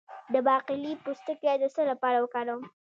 [0.33, 2.61] د باقلي پوستکی د څه لپاره وکاروم؟